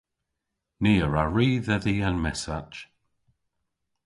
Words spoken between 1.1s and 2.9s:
ri dhedhi an messach.